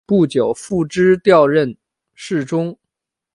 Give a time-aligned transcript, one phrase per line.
[0.07, 1.77] 不久傅祗调任
[2.15, 2.75] 侍中。